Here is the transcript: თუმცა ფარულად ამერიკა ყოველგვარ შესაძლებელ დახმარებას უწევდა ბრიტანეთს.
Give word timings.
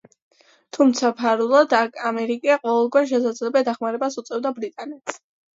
თუმცა 0.77 1.11
ფარულად 1.19 1.75
ამერიკა 2.11 2.57
ყოველგვარ 2.63 3.05
შესაძლებელ 3.13 3.69
დახმარებას 3.71 4.21
უწევდა 4.23 4.55
ბრიტანეთს. 4.57 5.25